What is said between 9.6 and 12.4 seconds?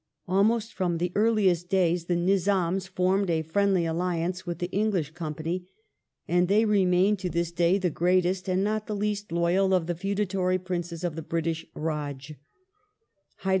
of the feudatory Princes of the British Raj.